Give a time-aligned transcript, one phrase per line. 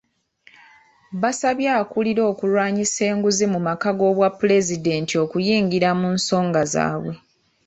[1.21, 7.13] Basabye akulira okulwanyisa enguzi mu maka g'obwapulezidenti okuyingira mu nsonga zaabwe.